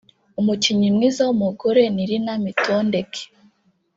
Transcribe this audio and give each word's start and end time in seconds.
Umukinnyi 0.39 0.89
mwiza 0.95 1.21
w’umugore 1.27 1.81
ni 1.95 2.03
Lina 2.09 2.33
Mitondeke 2.43 3.23